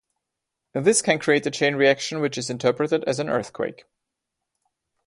This 0.73 1.03
can 1.03 1.19
create 1.19 1.45
a 1.45 1.51
chain 1.51 1.75
reaction 1.75 2.21
which 2.21 2.35
is 2.35 2.49
interpreted 2.49 3.03
as 3.03 3.19
an 3.19 3.29
earthquake. 3.29 3.83